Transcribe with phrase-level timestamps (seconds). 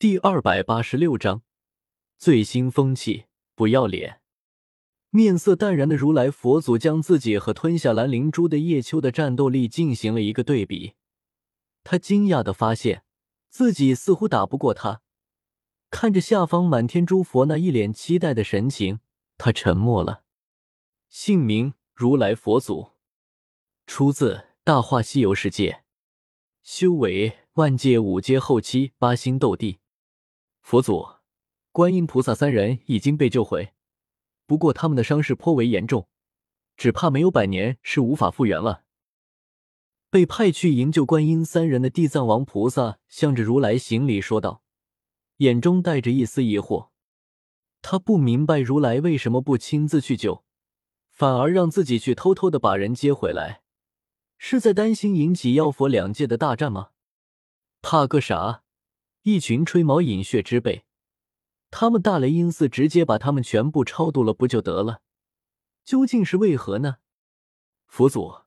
[0.00, 1.42] 第二百八十六章，
[2.16, 4.22] 最新风气，不要脸。
[5.10, 10.94] 面色淡然的如来佛祖将自己和吞下蓝灵珠的叶秋的战斗力进行了一个对比，
[11.84, 13.04] 他惊讶的发现
[13.50, 15.02] 自己似乎打不过他。
[15.90, 19.00] 看着下方满天诸佛那一脸期待的神情，
[19.36, 20.22] 他沉默了。
[21.10, 22.92] 姓名：如来佛祖，
[23.86, 25.84] 出自《大话西游》世界，
[26.62, 29.76] 修为万界五阶后期八星斗帝。
[30.70, 31.16] 佛祖，
[31.72, 33.72] 观音菩萨三人已经被救回，
[34.46, 36.08] 不过他们的伤势颇为严重，
[36.76, 38.84] 只怕没有百年是无法复原了。
[40.10, 44.62] 被派去营救观音三人的地藏王菩萨向着如来行礼说道。
[45.38, 46.90] 眼中带着一丝疑惑，
[47.82, 50.44] 他不明白如来为什么不亲自去救，
[51.08, 53.62] 反而让自己去偷偷的把人接回来，
[54.38, 56.90] 是在担心引起妖佛两界的大战吗？
[57.82, 58.62] 怕个啥？
[59.22, 60.84] 一群吹毛饮血之辈，
[61.70, 65.02] 他们大雷音寺直接把他们全部超度了，不就得了？
[65.84, 66.96] 究竟是为何呢？
[67.86, 68.42] 佛祖，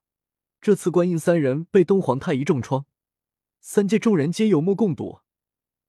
[0.59, 2.85] 这次观音三人被东皇太一重创，
[3.59, 5.19] 三界众人皆有目共睹。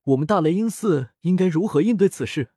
[0.03, 2.53] 我们大雷音寺应该如何应对此事？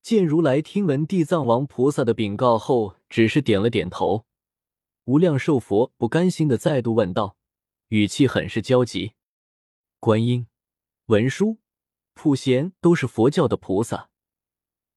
[0.00, 4.24] 见如来听闻地藏王菩萨的禀告后，只是点了点头。
[5.04, 7.36] 无量寿佛不甘心的再度问道，
[7.88, 9.12] 语气很是焦急
[10.00, 10.46] ：“观音、
[11.06, 11.58] 文殊、
[12.14, 14.10] 普贤都是佛教的菩萨，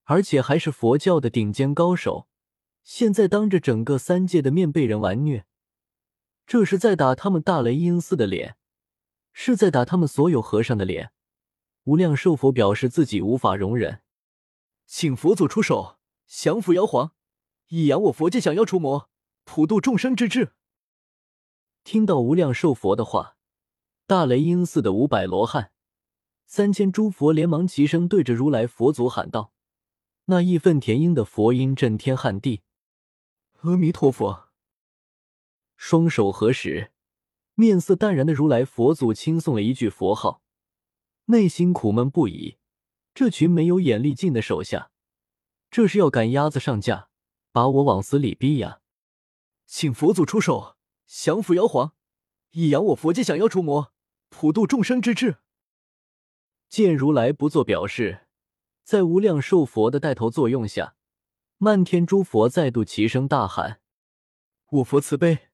[0.03, 2.27] 而且还是佛教的顶尖高手，
[2.83, 5.45] 现在当着整个三界的面被人玩虐，
[6.47, 8.57] 这是在打他们大雷音寺的脸。”
[9.31, 11.11] 是在打他们所有和尚的脸。
[11.83, 14.01] 无量寿佛表示自己无法容忍，
[14.85, 17.13] 请佛祖出手降服妖皇，
[17.67, 19.09] 以扬我佛界降妖除魔、
[19.45, 20.53] 普度众生之志。
[21.83, 23.38] 听到无量寿佛的话，
[24.07, 25.71] 大雷音寺的五百罗汉、
[26.52, 29.53] 三千诸佛连忙齐声对着如来佛祖喊道
[30.25, 32.64] ：“那义愤填膺的佛音震天撼地。”
[33.61, 34.50] 阿弥陀佛，
[35.78, 36.91] 双手合十。
[37.53, 40.41] 面色淡然的如来佛祖轻诵了一句佛号，
[41.25, 42.57] 内心苦闷不已。
[43.13, 44.90] 这群没有眼力劲的手下，
[45.69, 47.09] 这是要赶鸭子上架，
[47.52, 48.79] 把我往死里逼呀！
[49.68, 51.94] 请佛祖出手，降服妖皇，
[52.53, 53.94] 以扬我佛界降妖除魔、
[54.29, 55.38] 普度众生之志。
[56.69, 58.28] 见如来不做表示，
[58.84, 60.96] 在无量寿佛的带头作用下，
[61.57, 63.81] 漫天诸佛再度齐声大喊
[64.69, 65.50] ：“我佛慈悲！”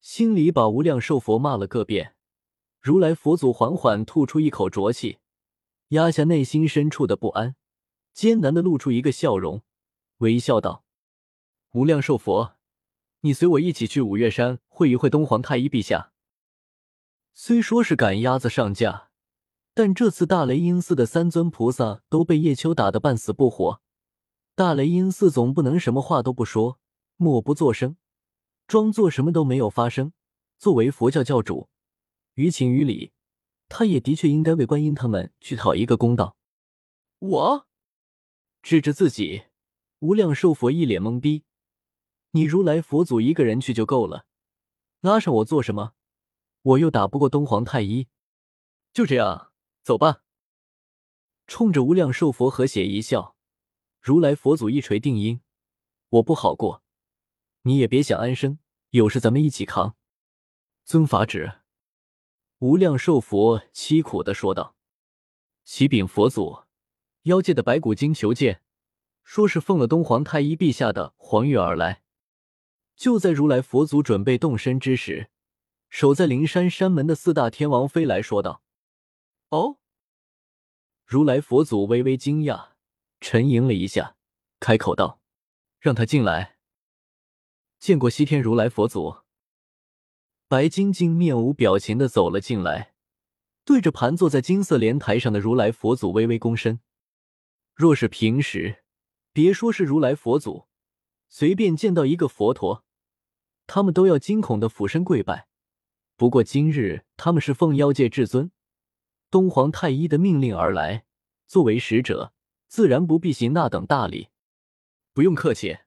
[0.00, 2.16] 心里把无量寿佛骂了个遍，
[2.80, 5.18] 如来佛祖缓缓吐出一口浊气，
[5.88, 7.54] 压下内心深处的不安，
[8.14, 9.62] 艰难的露出一个笑容，
[10.18, 10.84] 微笑道
[11.72, 12.56] ：“无量寿佛，
[13.20, 16.12] 你随我一起去五岳山会一会东皇太一陛下。”
[17.34, 19.10] 虽说是赶鸭子上架，
[19.74, 23.80] 但这次大雷音寺的三尊菩萨都被叶秋打得半死不活，
[24.54, 26.78] 大雷音寺总不能什么话都不说，
[27.16, 27.96] 默不作声。
[28.66, 30.12] 装作什么都没有发生。
[30.58, 31.68] 作为佛教教主，
[32.34, 33.12] 于情于理，
[33.68, 36.36] 他也的确应该为观音他们去讨一个公道。
[37.18, 37.66] 我
[38.62, 39.44] 指着自己，
[40.00, 41.44] 无量寿佛一脸懵逼
[42.32, 44.26] ：“你如来佛祖一个人去就够了，
[45.00, 45.94] 拉上我做什么？
[46.62, 48.06] 我又打不过东皇太一。”
[48.94, 49.51] 就这样，
[49.82, 50.22] 走吧。
[51.46, 53.36] 冲着无量寿佛和谐一笑，
[54.00, 55.40] 如来佛祖一锤定音
[56.08, 56.82] ：“我不好过，
[57.62, 58.58] 你也别想安生。”
[58.90, 59.96] 有事咱们一起扛。
[60.84, 61.60] 遵法旨。
[62.58, 64.76] 无量寿佛凄苦的说道
[65.64, 66.64] ：“启禀佛祖，
[67.22, 68.62] 妖界的白骨精求见，
[69.24, 72.02] 说是奉了东皇太一陛下的皇谕而来。”
[72.94, 75.30] 就在如来佛祖准备动身之时，
[75.88, 78.61] 守在灵山山门的四大天王飞来说道
[79.52, 79.78] ：“哦。”
[81.06, 82.70] 如来佛祖微微惊讶，
[83.20, 84.16] 沉吟了一下，
[84.58, 85.20] 开口道
[85.78, 86.56] ：“让他进来。”
[87.78, 89.18] 见过西天如来佛祖，
[90.48, 92.94] 白晶晶面无表情的走了进来，
[93.64, 96.80] 对着盘坐在金色莲台上的如来佛祖微微躬身。
[97.74, 98.84] 若是平时，
[99.32, 100.68] 别说是如来佛祖，
[101.28, 102.84] 随便见到一个佛陀，
[103.66, 105.48] 他们都要惊恐的俯身跪拜。
[106.16, 108.52] 不过今日他们是奉妖界至尊
[109.32, 111.06] 东皇太一的命令而来，
[111.46, 112.34] 作为使者，
[112.68, 114.28] 自然不必行那等大礼。
[115.14, 115.78] 不用客气。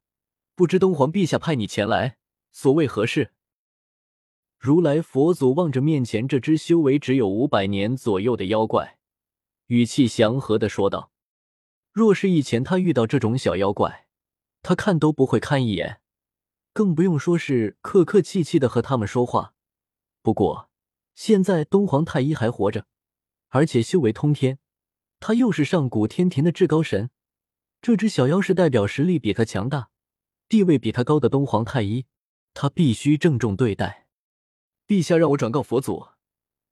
[0.56, 2.18] 不知东皇陛下派你前来，
[2.52, 3.34] 所谓何事？
[4.58, 8.98] 如来佛祖望着面前这只修为只有五百年左右的妖怪，
[9.68, 11.12] 语气祥和的说道
[11.94, 14.08] ：“若是以前他遇到这种小妖怪，
[14.64, 16.02] 他看都不会看一眼，
[16.74, 19.54] 更不用说是客客气气的和他们说话。
[20.24, 20.72] 不过
[21.14, 22.88] 现在东皇太一还活着，
[23.50, 24.60] 而且修为通天，
[25.20, 27.10] 他又是上古天庭的至高神。
[27.82, 29.90] 这只小妖是代表实力比他强大、
[30.50, 32.06] 地位比他高的东皇太一，
[32.54, 34.08] 他必须郑重对待。
[34.88, 36.08] 陛下让我转告佛祖，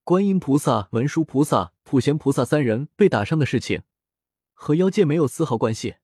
[0.03, 3.83] 观音菩萨、文殊菩萨、普贤菩萨三人被打伤的事情，
[4.53, 5.95] 和妖界没有丝毫关系。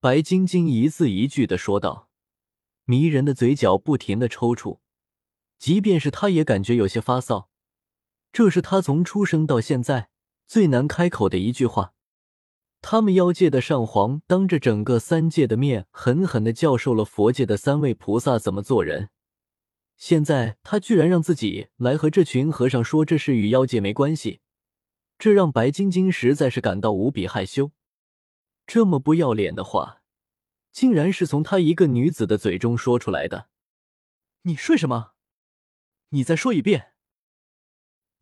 [0.00, 2.08] 白晶晶一字一句的说道，
[2.84, 4.80] 迷人的嘴角不停的抽搐，
[5.58, 7.46] 即便是他也感觉有些发臊。
[8.34, 10.08] 这是他从出生到现在
[10.44, 11.94] 最难开口的一句话。
[12.82, 19.10] 他们妖界的上皇当着整个三界的面，狠狠的教授了佛界的三位菩萨怎么做人。
[19.96, 24.40] 现在他居然让自己来和这群和尚说这事与妖界没关系，
[25.16, 27.70] 这让白晶晶实在是感到无比害羞。
[28.66, 30.02] 这么不要脸的话，
[30.72, 33.46] 竟然是从她一个女子的嘴中说出来的。
[34.42, 35.12] 你睡什么？
[36.08, 36.93] 你再说一遍。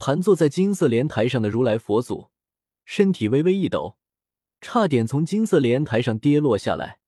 [0.04, 2.32] 盘坐在金色莲台上的如来佛祖，
[2.84, 3.96] 身体微微一抖。
[4.60, 6.99] 差点从金色莲台上跌落下来，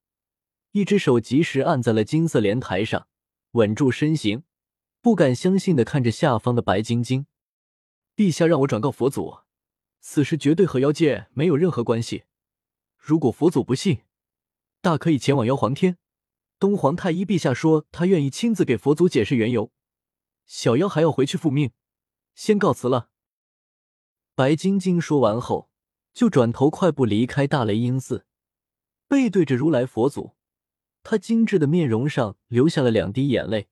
[0.71, 3.09] 一只手及时按在了金色莲台上，
[3.55, 4.45] 稳住身形，
[5.01, 7.27] 不敢相信的看着下方的白晶晶。
[8.15, 9.39] 陛下让我转告佛祖，
[10.01, 12.23] 此事绝对和妖界没有任何关系。
[12.97, 14.03] 如果佛祖不信，
[14.81, 15.99] 大可以前往妖皇天。
[16.61, 19.73] 东皇太一陛下说他愿意亲自给佛祖解释缘由。
[20.47, 21.73] 小妖还要回去复命，
[22.35, 23.11] 先告辞了。
[24.35, 25.71] 白晶晶说完后。
[26.15, 28.25] 就转头快步离开大雷音寺，
[29.09, 30.37] 背对着如来佛祖，
[31.03, 33.67] 他精致的面容上流下了两滴眼泪。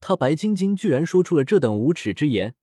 [0.00, 2.54] 他白晶晶居然说出了这等无耻之言，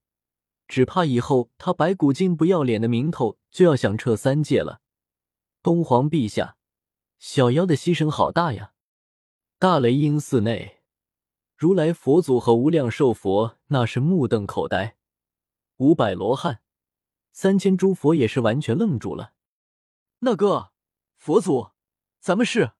[0.67, 4.81] 只怕以后他白骨精不要脸的名头就要响彻三界了。
[5.61, 6.57] 东皇陛下，
[7.19, 8.73] 小妖的牺牲好大呀！
[9.59, 10.79] 大雷音寺内，
[11.55, 14.97] 如来佛祖和无量寿佛那是目瞪口呆，
[15.77, 16.61] 五百罗汉。
[17.31, 19.33] 三千诸佛也是完全愣住了。
[20.19, 20.71] 那个
[21.17, 21.71] 佛祖，
[22.19, 22.73] 咱们是？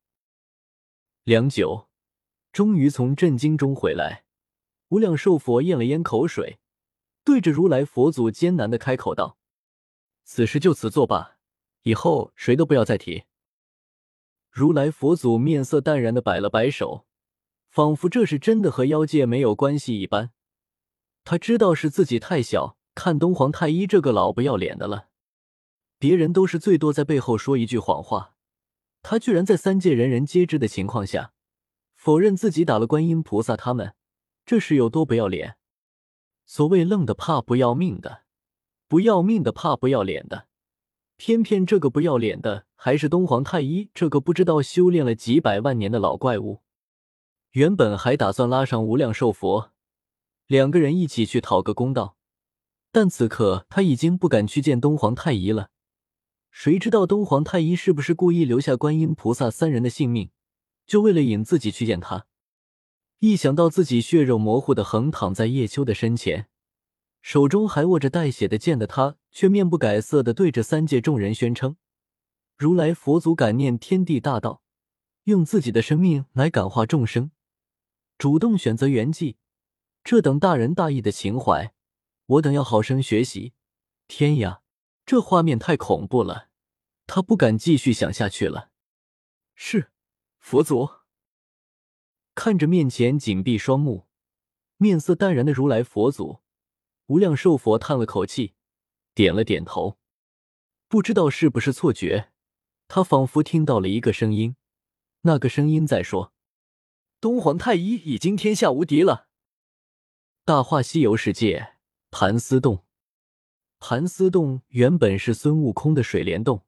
[1.23, 1.89] 良久，
[2.51, 4.25] 终于从震惊中回来。
[4.89, 6.59] 无量寿佛咽了咽口水，
[7.23, 9.39] 对着如来佛祖艰难的开口道
[10.23, 11.37] ：“此事就此作罢，
[11.81, 13.23] 以后谁都不要再提。”
[14.51, 17.07] 如来佛祖面色淡然的摆了摆手，
[17.69, 20.31] 仿佛这是真的和妖界没有关系一般。
[21.23, 22.77] 他知道是自己太小。
[22.95, 25.07] 看东皇太一这个老不要脸的了，
[25.97, 28.35] 别人都是最多在背后说一句谎话，
[29.01, 31.33] 他居然在三界人人皆知的情况下，
[31.95, 33.95] 否认自己打了观音菩萨他们，
[34.45, 35.57] 这是有多不要脸？
[36.45, 38.23] 所谓愣的怕不要命的，
[38.87, 40.47] 不要命的怕不要脸的，
[41.17, 46.61] 偏偏这个不要脸的还是东皇太一这个不知道修炼了几百万年的老怪物。
[47.51, 49.71] 原本还打算拉上无量寿佛，
[50.47, 52.17] 两个人一起去讨个公道。
[52.93, 55.71] 但此刻他已经不敢去见东皇太一了，
[56.51, 60.29] 谁知道东皇太一是不是故意留下观音菩萨三人的性命，
[60.85, 62.27] 就为了引自己去见他？
[63.17, 66.47] 一想到自己血肉模糊的横躺在叶秋的身前，
[67.23, 71.77] 手中还握着带血的剑的他，却面不改色的对着三界众人宣称
[72.55, 74.61] ：“如来佛祖感念天地大道，
[75.23, 77.31] 用自己的生命来感化众生，
[78.19, 79.37] 主动选择圆寂，
[80.03, 81.73] 这等大仁大义的情怀。”
[82.33, 83.53] 我等要好生学习。
[84.07, 84.61] 天呀，
[85.05, 86.49] 这画面太恐怖了，
[87.05, 88.71] 他不敢继续想下去了。
[89.55, 89.91] 是，
[90.39, 90.89] 佛祖。
[92.33, 94.07] 看着面前紧闭双目、
[94.77, 96.41] 面色淡然的如来佛祖，
[97.07, 98.55] 无量寿佛叹了口气，
[99.13, 99.99] 点了点头。
[100.87, 102.31] 不知道是不是错觉，
[102.87, 104.55] 他仿佛听到了一个声音，
[105.21, 106.33] 那个声音在说
[107.21, 109.27] ：“东皇太一已经天下无敌了。”
[110.45, 111.75] 《大话西游》世界。
[112.15, 112.83] 盘丝洞，
[113.79, 116.61] 盘丝洞原本是孙悟空的水帘洞。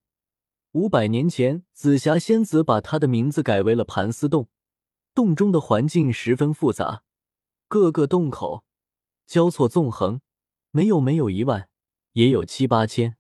[0.72, 4.50] 五百年前，紫霞仙子把他的名字改为了盘丝洞。
[5.14, 7.04] 洞中的环境十分复杂，
[7.68, 8.64] 各个洞口
[9.28, 10.20] 交错纵横，
[10.72, 11.70] 没有没有一万，
[12.14, 13.16] 也有七八千。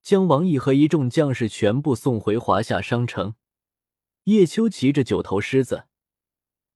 [0.00, 3.34] 将王毅和一众将士全部送回华夏商城。
[4.24, 5.88] 叶秋骑着九头狮子，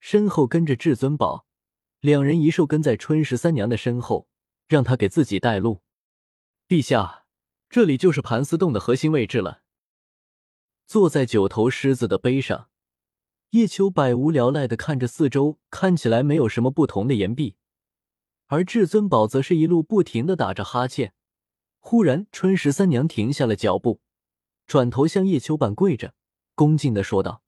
[0.00, 1.46] 身后跟着至尊宝，
[2.00, 4.26] 两人一兽跟在春十三娘的身后。
[4.68, 5.82] 让他给自己带路，
[6.68, 7.24] 陛下，
[7.68, 9.62] 这里就是盘丝洞的核心位置了。
[10.86, 12.70] 坐在九头狮子的背上，
[13.50, 17.56] 叶秋百无聊赖的看着四周看起来没有什么不同的岩壁，
[18.46, 21.14] 而至尊宝则是一路不停的打着哈欠。
[21.78, 24.00] 忽然，春十三娘停下了脚步，
[24.66, 26.14] 转头向叶秋半跪着，
[26.56, 27.42] 恭敬的说道：“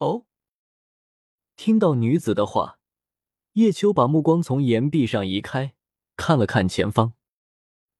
[0.00, 0.26] 哦。”
[1.56, 2.78] 听到女子的话，
[3.52, 5.75] 叶秋把目光从岩壁上移开。
[6.16, 7.14] 看了看前方，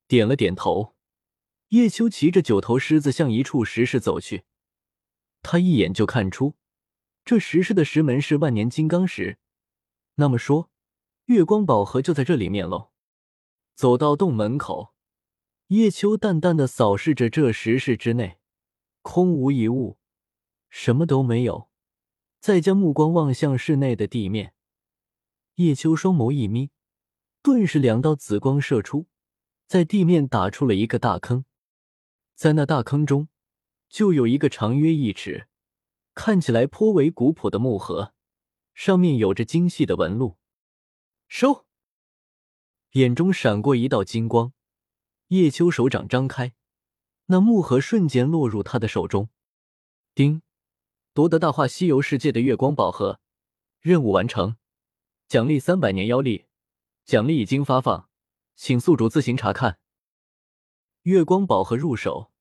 [0.09, 0.95] 点了点头。
[1.69, 4.45] 叶秋骑着九头狮子向一处石室走去，
[5.43, 6.55] 他一眼就看出
[7.25, 9.39] 这石室的石门是万年金刚石，
[10.15, 10.71] 那么说
[11.25, 12.93] 月光宝盒就在这里面喽。
[13.75, 14.95] 走到洞门口，
[15.67, 18.39] 叶秋淡淡的扫视着这石室之内，
[19.03, 19.99] 空无一物，
[20.71, 21.69] 什么都没有。
[22.39, 24.55] 再将目光望向室内的地面，
[25.57, 26.71] 叶秋双眸一眯，
[27.47, 29.07] 顿时两道紫光射出，
[29.69, 31.45] 在地面打出了一个大坑。
[32.35, 33.29] 在那大坑中，
[33.89, 35.47] 就有一个长约一尺、
[36.13, 38.13] 看起来颇为古朴的木盒，
[38.75, 40.39] 上面有着精细的纹路。
[41.29, 41.67] 收！
[42.95, 44.53] 眼中闪过一道金光，
[45.29, 46.53] 叶秋手掌张开，
[47.27, 49.29] 那木盒瞬间落入他的手中。
[50.17, 50.43] 叮！
[51.15, 53.21] 夺得《大话西游》世界的月光宝盒，
[53.81, 54.57] 任务完成，
[55.29, 56.46] 奖励三百年妖力，
[57.07, 58.09] 奖励已经发放，
[58.57, 59.79] 请宿主自行查看。
[61.03, 62.33] 月光宝盒入手，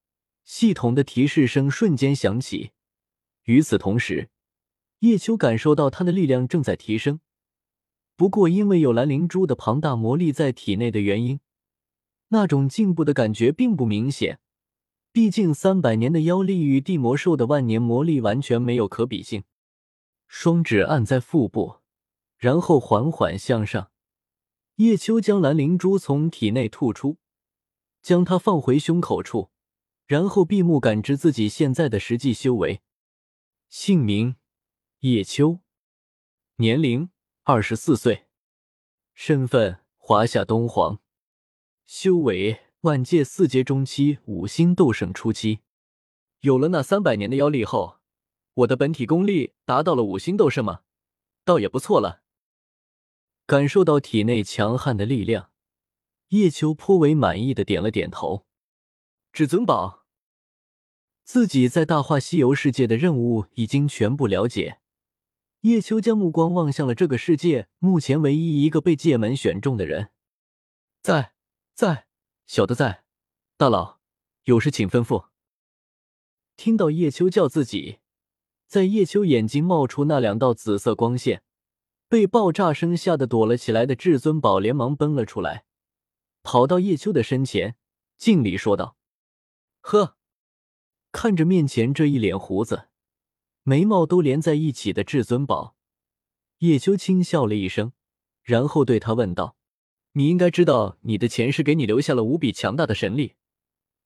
[0.43, 2.72] 系统的提示声瞬间响起。
[3.43, 4.31] 与此同时，
[5.01, 7.19] 叶秋感受到他的力量正在提升。
[8.15, 11.39] 不过，因为有蓝灵珠的庞大魔力在体内的原因，
[12.29, 14.39] 那种进步的感觉并不明显。
[15.12, 19.43] 毕竟，三百年的妖力与地魔兽的万年魔力完全没有可比性。
[20.27, 21.81] 双指按在腹部，
[22.39, 23.91] 然后缓缓向上。
[24.75, 27.17] 叶秋将蓝灵珠从体内吐出。
[28.01, 29.50] 将它放回胸口处，
[30.05, 32.84] 然后闭目感知自己现在的实际修为。
[33.67, 34.36] 姓名：
[35.00, 35.62] 叶秋，
[36.58, 37.10] 年龄
[37.41, 38.27] 二十四岁，
[39.15, 41.00] 身份华夏东皇，
[41.88, 45.62] 修为万界四阶中期，五星斗圣初期。
[46.41, 47.98] 有了那三百年的妖力后，
[48.53, 50.82] 我的本体功力达到了五星斗圣吗？
[51.44, 52.22] 倒也不错了。
[53.46, 55.52] 感受到体内强悍的力量。
[56.30, 58.46] 叶秋颇为满意的点了点头。
[59.32, 60.06] 至尊宝，
[61.24, 64.80] 自己在《大话西游》世界的任务已经全部了解。
[65.62, 70.10] 叶秋将目光望向了这个世界目前唯一一个被界门选中的人。
[71.02, 71.34] 在，
[71.74, 72.08] 在，
[72.48, 73.04] 小的在。
[73.58, 74.00] 大佬，
[74.44, 75.28] 有事请吩咐。
[76.58, 78.00] 听到叶秋叫自己，
[78.68, 81.44] 在叶秋眼睛冒出那两道紫色光线，
[82.15, 85.65] 被爆炸声吓得躲了起来的至尊宝连忙奔了出来。
[86.43, 87.75] 跑到叶秋的身前，
[88.17, 88.95] 敬礼说道
[89.84, 90.15] ：“呵。”
[91.12, 92.88] 看着面前这一脸胡子、
[93.63, 95.75] 眉毛都连在一起的至尊宝，
[96.60, 97.91] 叶秋轻笑了一声，
[98.43, 99.57] 然后对他问道
[100.15, 103.34] ：“你应该知道，你的前世给你留下了无比强大的神力，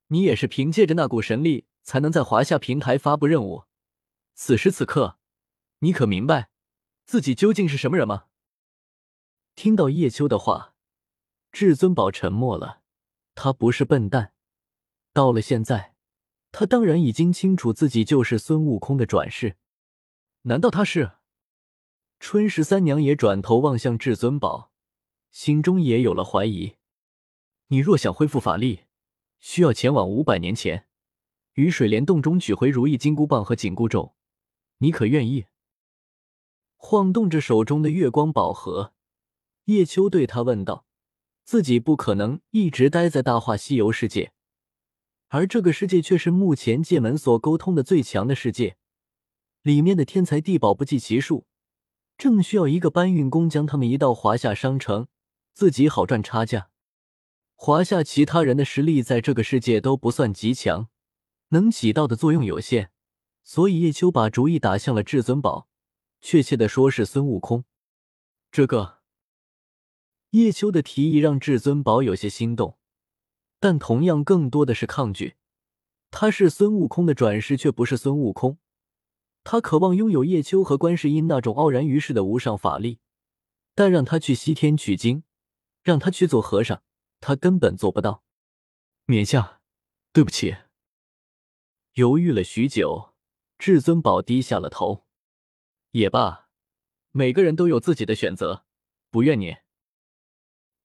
[0.07, 3.65] 你也是凭借着那股神力，才能在华夏平台发布任务。
[4.33, 5.19] 此时此刻，
[5.81, 6.49] 你可明白
[7.09, 8.25] 自己究竟是什么人吗？”
[9.57, 10.75] 听到叶秋的话。
[11.51, 12.83] 至尊宝沉默了，
[13.33, 14.33] 他不是笨蛋。
[15.11, 15.95] 到了现在，
[16.51, 19.57] 他当然已经清楚自己就是孙悟空的转世。
[20.43, 21.13] 难道他是？
[22.19, 24.71] 春十三娘也转头望向至尊宝，
[25.31, 26.75] 心中也有了怀疑。
[27.69, 28.81] 你若想恢复法力，
[29.39, 30.85] 需要前往五百年前，
[31.53, 34.13] 于水帘洞中取回如意金箍棒和紧箍咒。
[34.77, 35.47] 你可愿意？
[36.81, 38.93] 晃动着手中的月光宝盒，
[39.65, 40.85] 叶秋对他问道。
[41.43, 44.31] 自己不可能一直待在大话西游世界，
[45.27, 48.77] 而这个世界却是目前界门所沟通的最强的世界，
[49.61, 51.45] 里面的天才地宝不计其数，
[52.17, 55.07] 正需要一个搬运工将他们移到华夏商城，
[55.53, 56.69] 自己好赚差价。
[57.55, 60.87] 华夏其他人的实力在这个世界都不算极强，
[61.49, 62.91] 能起到的作用有限，
[63.43, 65.67] 所以叶秋把主意打向了至尊宝，
[66.21, 67.65] 确切的说是孙悟空。
[68.51, 68.99] 这个。
[70.31, 72.77] 叶秋的提议让至尊宝有些心动，
[73.59, 75.37] 但同样更多的是抗拒。
[76.11, 78.59] 他是孙悟空的转世，却不是孙悟空。
[79.43, 82.99] 他渴望拥有叶秋和观世音那种傲然于世的无上法力，
[83.73, 85.23] 但让他去西天取经，
[85.81, 86.83] 让他去做和尚，
[87.19, 88.23] 他根本做不到。
[89.05, 89.61] 冕下，
[90.13, 90.57] 对不起。
[91.93, 93.15] 犹豫了许久，
[93.57, 95.07] 至尊宝低下了头。
[95.91, 96.47] 也罢，
[97.11, 98.65] 每个人都有自己的选择，
[99.09, 99.57] 不怨你。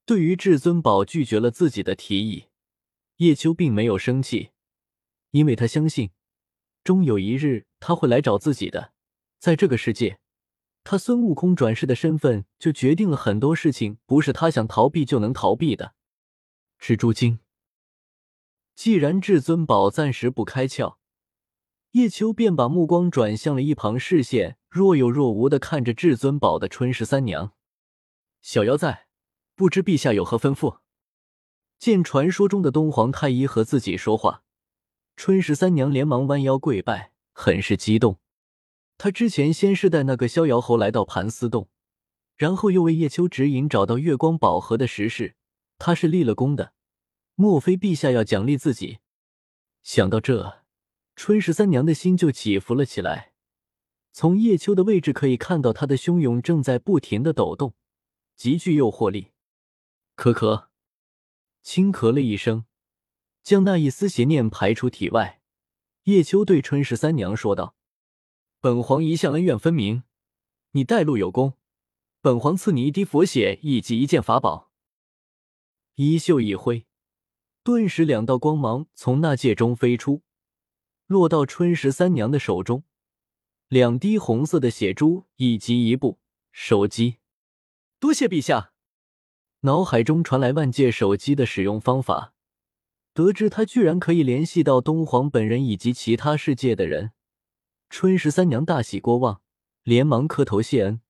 [0.07, 2.49] 对于至尊宝拒绝了自己的提议，
[3.17, 4.51] 叶秋并没有生气，
[5.31, 6.11] 因为他相信，
[6.83, 8.93] 终有一日他会来找自己的。
[9.39, 10.19] 在这个世界，
[10.83, 15.95] 他孙悟空转世的身份就决定了很多事情，不是他想逃避就能逃避的。
[16.81, 17.41] 蜘蛛精。
[18.75, 20.97] 既然至尊宝暂时不开窍，
[21.95, 27.53] 叶秋便把目光转向了一旁，视线若有若无的看着至尊宝的春十三娘。
[28.43, 29.07] 小妖在。
[29.57, 30.79] 不知陛下有何吩咐？
[31.79, 34.43] 见传说中的东皇太一和自己说话，
[35.15, 38.19] 春十三娘连忙弯腰跪拜，很是激动。
[38.99, 41.69] 她之前先是带那个逍遥侯来到盘丝洞，
[42.37, 45.37] 然后又为叶秋指引找到月光宝盒的实事，
[45.79, 46.73] 她是立了功的。
[47.37, 48.99] 莫非陛下要奖励自己？
[49.85, 50.63] 想到这，
[51.16, 53.33] 春十三娘的心就起伏了起来。
[54.12, 57.75] 从叶秋的位置可以看到，他的汹涌正在不停的抖动，
[58.37, 59.33] 极具诱惑力。
[60.16, 60.66] 咳咳，
[61.62, 62.64] 轻咳了一声，
[63.42, 65.40] 将那一丝邪念排出体外。
[66.04, 67.75] 叶秋对春十三娘说道
[68.61, 70.04] ：“本皇一向恩怨分明，
[70.73, 71.54] 你带路有功，
[72.21, 74.71] 本皇赐你一滴佛血以及一件法宝。”
[75.97, 76.87] 衣袖一挥，
[77.62, 80.23] 顿时两道光芒从那戒中飞出，
[81.14, 82.83] 落到春十三娘的手中。
[83.68, 86.18] 两滴红色的血珠以及一部
[86.50, 87.18] 手机，
[88.00, 88.73] 多谢陛下。
[89.61, 92.35] 脑海中传来万界手机的使用方法，
[93.14, 97.12] 得知他居然可以联系到东皇本人以及其他世界的人，
[97.88, 99.40] 春十三娘大喜过望，
[99.85, 101.00] 连忙磕头谢恩。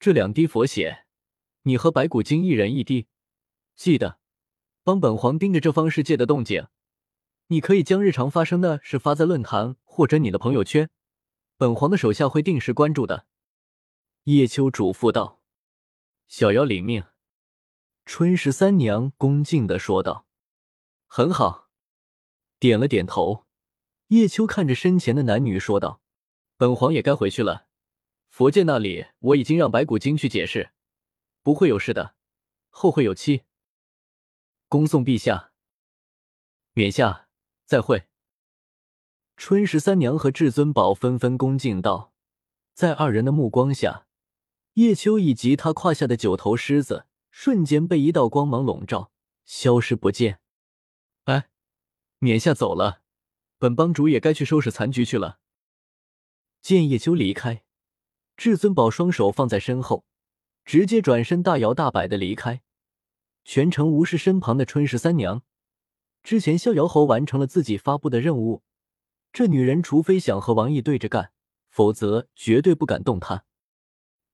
[0.00, 1.06] 这两滴佛血，
[1.62, 3.06] 你和白骨精一人一滴，
[3.76, 4.18] 记得
[4.82, 6.66] 帮本皇盯着这方世界的动静。
[7.52, 10.88] 你可以将日常发生的事发在论坛或者你的朋友圈。
[11.58, 13.26] 本皇的手下会定时关注的。”
[14.24, 15.42] 叶秋嘱咐道。
[16.26, 17.04] “小妖领命。”
[18.06, 20.26] 春十三娘恭敬的说道。
[21.06, 21.68] “很好。”
[22.58, 23.44] 点了点头。
[24.08, 26.00] 叶秋看着身前的男女说道
[26.56, 27.66] ：“本皇也该回去了。
[28.30, 30.70] 佛界那里我已经让白骨精去解释，
[31.42, 32.14] 不会有事的。
[32.70, 33.42] 后会有期。
[34.68, 35.52] 恭送陛下。
[36.72, 37.28] 冕下，
[37.64, 38.04] 再会。”
[39.36, 42.12] 春十三娘和至尊宝纷纷恭敬道，
[42.74, 44.06] 在二人的目光下，
[44.74, 49.10] 叶秋以及他胯下的九头狮子瞬间被一道光芒笼罩，
[49.44, 50.40] 消失不见。
[51.24, 51.48] 哎，
[52.18, 53.00] 冕下走了，
[53.58, 55.40] 本帮主也该去收拾残局去了。
[56.60, 57.64] 见叶秋离开，
[58.36, 60.04] 至尊宝双手放在身后，
[60.64, 62.62] 直接转身大摇大摆的离开，
[63.44, 65.42] 全程无视身旁的春十三娘。
[66.22, 68.62] 之前逍遥侯完成了自己发布的任务。
[69.32, 71.32] 这女人除非想和王毅对着干，
[71.68, 73.44] 否则绝对不敢动他。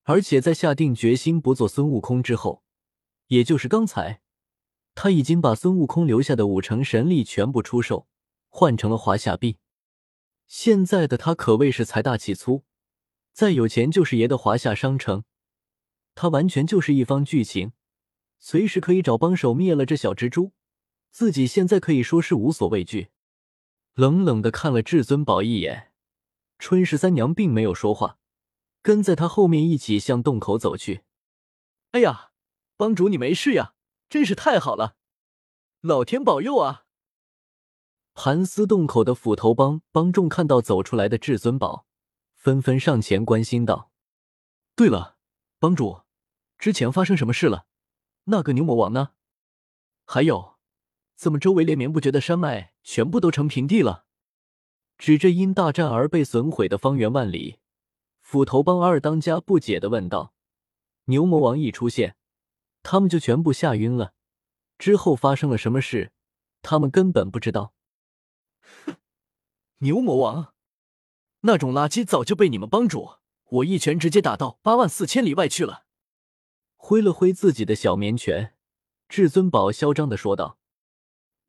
[0.03, 2.63] 而且在下定决心不做孙悟空之后，
[3.27, 4.21] 也就是刚才，
[4.95, 8.07] 他已经把孙悟空留下的五成神力全部出售，
[8.49, 9.57] 换成了华夏币。
[10.47, 12.63] 现在的他可谓是财大气粗，
[13.31, 15.23] 再有钱就是爷的华夏商城。
[16.15, 17.71] 他完全就是一方巨擎，
[18.39, 20.51] 随时可以找帮手灭了这小蜘蛛。
[21.11, 23.09] 自己现在可以说是无所畏惧。
[23.93, 25.91] 冷冷的看了至尊宝一眼，
[26.57, 28.17] 春十三娘并没有说话，
[28.81, 31.03] 跟在他后面一起向洞口走去。
[31.91, 32.31] 哎呀，
[32.77, 33.73] 帮主你没事呀，
[34.07, 34.95] 真是太好了，
[35.81, 36.85] 老天保佑啊！
[38.13, 41.85] 盘丝洞口的斧头帮帮众看到走出来的至尊宝，
[42.35, 43.91] 纷纷上前关心道
[44.75, 45.17] ：“对了，
[45.57, 46.03] 帮主，
[46.57, 47.65] 之前发生什么事了？
[48.25, 49.11] 那个牛魔王呢？
[50.05, 50.48] 还有？”
[51.19, 54.05] 怎么，周围连绵不绝的山脉全部都成平地了？
[54.97, 57.59] 指着因大战而被损毁的方圆万里，
[58.21, 60.33] 斧头帮二当家不解的问道
[61.11, 62.15] ：“牛魔王一出现，
[62.83, 64.13] 他们就全部吓晕了。
[64.77, 66.13] 之后发生了什么事，
[66.61, 67.73] 他们根本不知道。”
[68.85, 68.95] 哼，
[69.79, 70.53] 牛魔王
[71.41, 75.83] 那种垃圾早就被你们帮主我一拳直接打到八万四千里外去了。
[76.77, 78.55] 挥了挥自己的小棉拳，
[79.09, 80.58] 至尊宝嚣张的说道。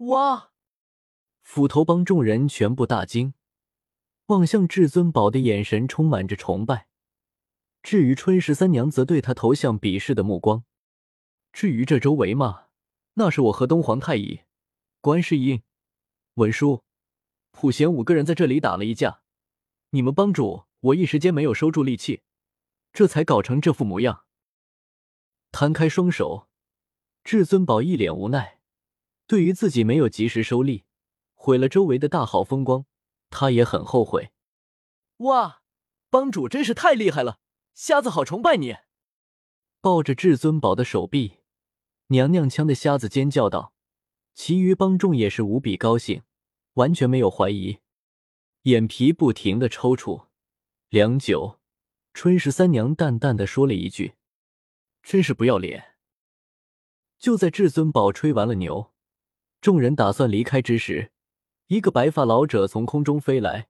[0.00, 0.52] 哇！
[1.42, 3.34] 斧头帮众人全部大惊，
[4.26, 6.88] 望向至尊宝的眼神充满着崇拜。
[7.82, 10.64] 至于春十三娘，则对他投向鄙视的目光。
[11.52, 12.68] 至于这周围嘛，
[13.14, 14.42] 那是我和东皇太乙、
[15.02, 15.62] 观世音、
[16.34, 16.84] 文殊、
[17.50, 19.22] 普贤五个人在这里打了一架。
[19.90, 22.22] 你们帮主，我一时间没有收住力气，
[22.92, 24.24] 这才搞成这副模样。
[25.52, 26.48] 摊开双手，
[27.22, 28.59] 至尊宝一脸无奈。
[29.30, 30.82] 对于自己没有及时收力，
[31.34, 32.84] 毁了周围的大好风光，
[33.30, 34.32] 他也很后悔。
[35.18, 35.62] 哇，
[36.10, 37.38] 帮主真是太厉害了，
[37.72, 38.74] 瞎子好崇拜你！
[39.80, 41.36] 抱着至尊宝的手臂，
[42.08, 43.72] 娘娘腔的瞎子尖叫道。
[44.34, 46.24] 其余帮众也是无比高兴，
[46.72, 47.78] 完全没有怀疑，
[48.62, 50.26] 眼皮不停的抽搐。
[50.88, 51.60] 良久，
[52.12, 54.14] 春十三娘淡淡的说了一句
[55.04, 55.94] ：“真是不要脸。”
[57.16, 58.92] 就在至尊宝吹完了牛。
[59.60, 61.12] 众人打算离开之时，
[61.66, 63.68] 一个白发老者从空中飞来，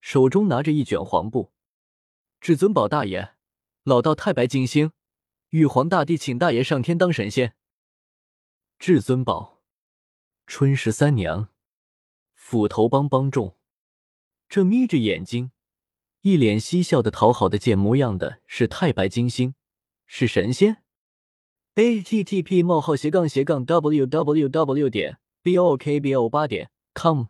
[0.00, 1.52] 手中拿着一卷黄布。
[2.40, 3.34] 至尊宝大爷，
[3.84, 4.90] 老道太白金星，
[5.50, 7.54] 玉皇大帝请大爷上天当神仙。
[8.80, 9.62] 至尊宝。
[10.46, 11.50] 春十三娘，
[12.34, 13.56] 斧头帮帮众，
[14.48, 15.52] 这眯着眼睛，
[16.22, 19.54] 一脸嬉笑的讨好的贱模样的是太白金星，
[20.06, 20.82] 是神仙。
[21.74, 27.26] a t t p 冒号斜杠斜杠 w w w 点 b o k b o 八点 com